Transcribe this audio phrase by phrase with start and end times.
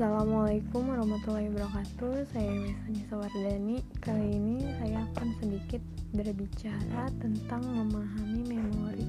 [0.00, 2.24] Assalamualaikum warahmatullahi wabarakatuh.
[2.32, 5.84] Saya Wesani Sawardani Kali ini saya akan sedikit
[6.16, 9.04] berbicara tentang memahami memori.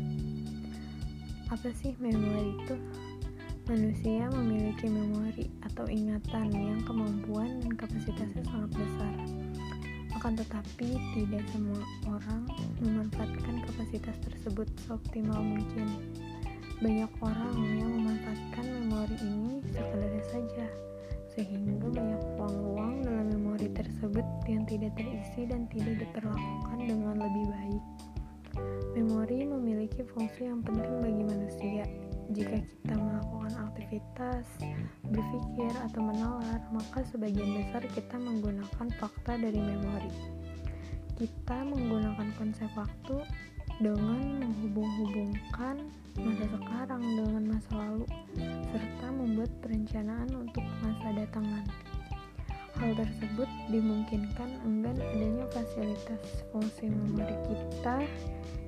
[1.47, 2.75] Apa sih memori itu?
[3.71, 9.15] Manusia memiliki memori atau ingatan yang kemampuan dan kapasitasnya sangat besar.
[10.19, 12.51] Akan tetapi tidak semua orang
[12.83, 15.87] memanfaatkan kapasitas tersebut seoptimal mungkin
[16.81, 20.65] banyak orang yang memanfaatkan memori ini sekadar saja,
[21.29, 27.83] sehingga banyak ruang-ruang dalam memori tersebut yang tidak terisi dan tidak diperlakukan dengan lebih baik.
[28.97, 31.85] Memori memiliki fungsi yang penting bagi manusia.
[32.33, 34.45] Jika kita melakukan aktivitas,
[35.05, 40.09] berpikir, atau menalar, maka sebagian besar kita menggunakan fakta dari memori.
[41.13, 43.21] Kita menggunakan konsep waktu
[43.81, 45.89] dengan menghubung-hubungkan
[46.21, 48.05] masa sekarang dengan masa lalu,
[48.69, 51.81] serta membuat perencanaan untuk masa datang nanti.
[52.77, 56.21] Hal tersebut dimungkinkan enggan adanya fasilitas
[56.53, 58.05] fungsi memori kita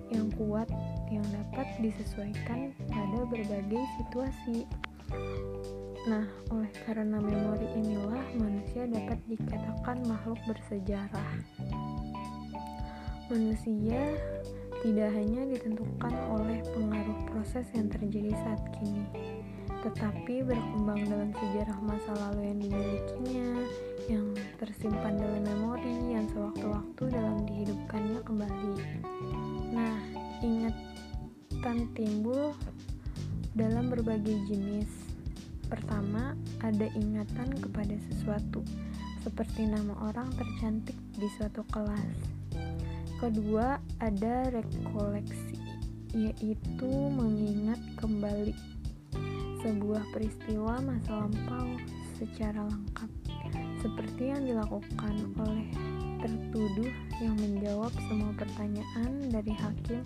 [0.09, 0.70] yang kuat
[1.14, 4.66] yang dapat disesuaikan pada berbagai situasi.
[6.09, 11.31] Nah, oleh karena memori inilah manusia dapat dikatakan makhluk bersejarah.
[13.30, 14.02] Manusia
[14.84, 19.08] tidak hanya ditentukan oleh pengaruh proses yang terjadi saat kini,
[19.80, 23.50] tetapi berkembang dalam sejarah masa lalu yang dimilikinya,
[24.11, 24.28] yang
[24.59, 28.73] tersimpan dalam memori yang sewaktu-waktu dalam dihidupkannya kembali.
[29.72, 29.98] Nah,
[30.44, 32.52] ingatan timbul
[33.56, 34.92] dalam berbagai jenis.
[35.72, 38.59] Pertama, ada ingatan kepada sesuatu,
[39.23, 42.42] seperti nama orang tercantik di suatu kelas
[43.22, 45.59] kedua ada rekoleksi.
[46.14, 48.53] Yaitu mengingat kembali
[49.66, 51.80] sebuah peristiwa masa lampau
[52.20, 53.09] secara lengkap.
[53.81, 55.67] Seperti yang dilakukan oleh
[56.23, 59.99] tertuduh yang menjawab semua pertanyaan dari hakim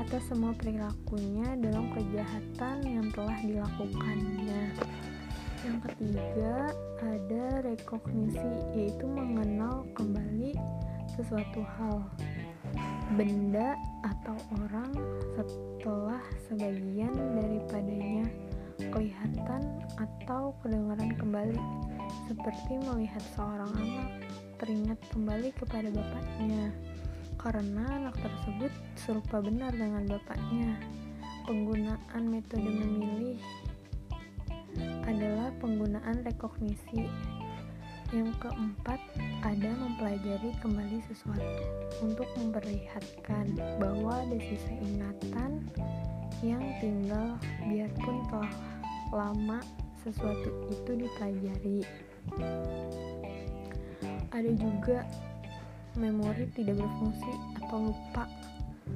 [0.00, 4.74] atas semua perilakunya dalam kejahatan yang telah dilakukannya.
[5.62, 10.58] Yang ketiga, ada rekognisi, yaitu mengenal kembali
[11.14, 12.02] sesuatu hal
[13.12, 14.88] benda atau orang
[15.36, 18.24] setelah sebagian daripadanya
[18.88, 19.62] kelihatan
[20.00, 21.60] atau kedengaran kembali
[22.24, 24.10] seperti melihat seorang anak
[24.56, 26.72] teringat kembali kepada bapaknya.
[27.36, 30.78] Karena anak tersebut serupa benar dengan bapaknya.
[31.44, 33.42] Penggunaan metode memilih
[35.04, 37.10] adalah penggunaan rekognisi
[38.12, 39.00] yang keempat,
[39.40, 41.64] ada mempelajari kembali sesuatu
[42.04, 45.64] untuk memperlihatkan bahwa ada sisa ingatan
[46.44, 48.52] yang tinggal biarpun telah
[49.16, 49.58] lama
[50.04, 51.80] sesuatu itu dipelajari.
[54.28, 55.08] Ada juga
[55.96, 57.32] memori tidak berfungsi
[57.64, 58.28] atau lupa.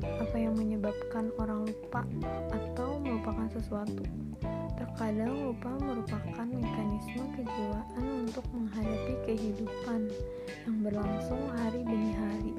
[0.02, 2.04] Apa yang menyebabkan orang lupa
[2.52, 4.04] atau melupakan sesuatu?
[4.76, 10.12] Terkadang lupa merupakan mekanisme kejiwaan untuk menghadapi kehidupan
[10.68, 12.54] yang berlangsung hari demi hari.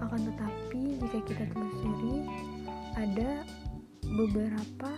[0.00, 2.28] Akan tetapi, jika kita telusuri,
[2.96, 3.44] ada
[4.04, 4.92] beberapa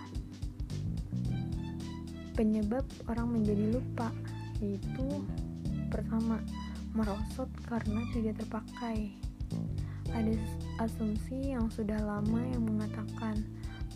[2.38, 4.14] penyebab orang menjadi lupa,
[4.62, 5.26] yaitu
[5.90, 6.38] pertama,
[6.94, 9.14] merosot karena tidak terpakai.
[10.14, 10.34] Ada
[10.82, 13.44] asumsi yang sudah lama yang mengatakan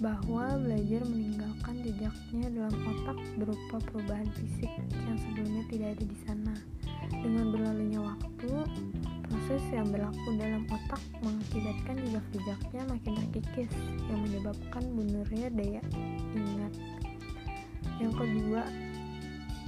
[0.00, 4.70] bahwa belajar meninggalkan jejaknya dalam otak berupa perubahan fisik
[5.06, 6.54] yang sebelumnya tidak ada di sana.
[7.12, 8.50] Dengan berlalunya waktu,
[9.28, 13.72] proses yang berlaku dalam otak mengakibatkan jejak-jejaknya makin terkikis
[14.10, 15.82] yang menyebabkan bundurnya daya
[16.34, 16.72] ingat.
[18.00, 18.62] Yang kedua,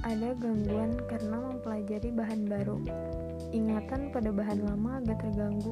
[0.03, 2.77] ada gangguan karena mempelajari bahan baru.
[3.55, 5.71] Ingatan pada bahan lama agak terganggu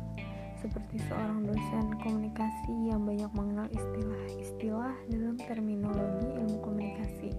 [0.63, 7.29] seperti seorang dosen komunikasi yang banyak mengenal istilah-istilah dalam terminologi ilmu komunikasi.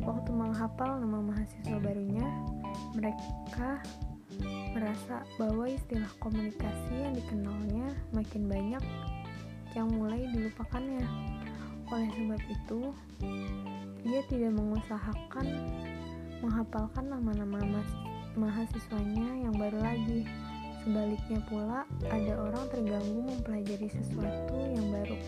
[0.00, 2.24] Waktu menghafal nama mahasiswa barunya,
[2.96, 3.84] mereka
[4.72, 8.84] merasa bahwa istilah komunikasi yang dikenalnya makin banyak
[9.76, 11.04] yang mulai dilupakannya.
[11.92, 12.80] Oleh sebab itu,
[14.08, 15.46] ia tidak mengusahakan
[16.40, 17.60] menghafalkan nama-nama
[18.38, 20.24] mahasiswanya yang baru lagi
[20.82, 25.18] Sebaliknya pula, ada orang terganggu mempelajari sesuatu yang baru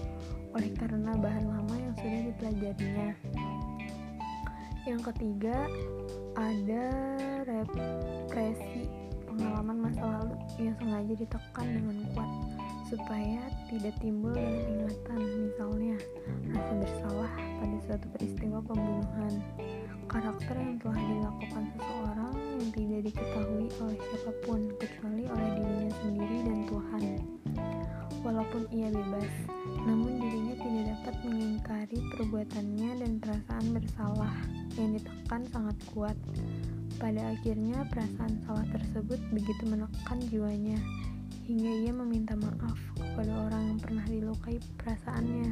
[0.50, 3.10] oleh karena bahan lama yang sudah dipelajarinya.
[4.88, 5.56] Yang ketiga,
[6.34, 6.86] ada
[7.44, 8.88] represi
[9.28, 12.30] pengalaman masa lalu yang sengaja ditekan dengan kuat
[12.90, 15.20] supaya tidak timbul dalam ingatan.
[15.46, 15.96] Misalnya
[16.50, 17.32] rasa bersalah
[17.62, 19.34] pada suatu peristiwa pembunuhan.
[20.10, 24.60] Karakter yang telah dilakukan seseorang yang tidak diketahui oleh siapa pun
[28.30, 29.34] Walaupun ia bebas,
[29.82, 34.34] namun dirinya tidak dapat mengingkari perbuatannya dan perasaan bersalah
[34.78, 36.14] yang ditekan sangat kuat.
[37.02, 40.78] Pada akhirnya, perasaan salah tersebut begitu menekan jiwanya
[41.50, 45.50] hingga ia meminta maaf kepada orang yang pernah dilukai perasaannya.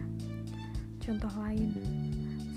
[1.02, 1.74] Contoh lain,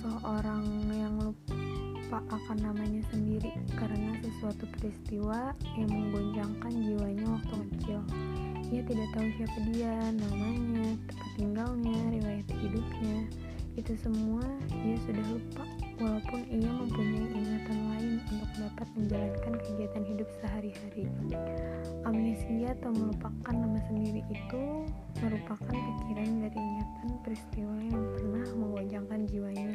[0.05, 8.05] seorang yang lupa akan namanya sendiri karena sesuatu peristiwa yang menggoncangkan jiwanya waktu kecil.
[8.71, 13.17] Ia tidak tahu siapa dia, namanya, tempat tinggalnya, riwayat hidupnya.
[13.75, 14.43] Itu semua
[14.83, 15.63] ia sudah lupa,
[15.99, 21.07] walaupun ia mempunyai ingatan lain untuk dapat menjalankan kegiatan hidup sehari-hari.
[22.03, 24.63] Amnesia atau melupakan nama sendiri itu
[25.23, 29.71] merupakan pikiran dari ingatan peristiwa yang pernah menggoncangkan jiwanya,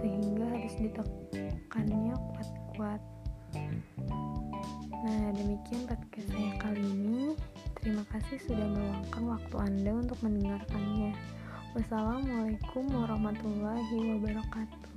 [0.00, 3.00] sehingga harus ditekannya kuat-kuat.
[4.98, 6.17] Nah, demikian podcast
[8.38, 11.10] kasih sudah meluangkan waktu Anda untuk mendengarkannya.
[11.74, 14.94] Wassalamualaikum warahmatullahi wabarakatuh.